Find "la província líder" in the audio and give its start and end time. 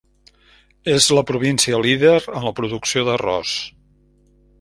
1.17-2.15